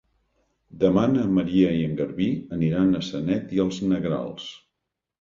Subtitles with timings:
[0.83, 4.53] Demà na Maria i en Garbí aniran a Sanet i els Negrals.